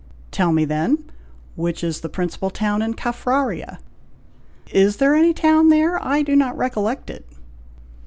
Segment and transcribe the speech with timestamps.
[0.31, 0.97] "Tell me, then,
[1.55, 3.77] which is the principal town in Caffraria?"
[4.71, 6.03] "Is there any town there?
[6.03, 7.27] I do not recollect it."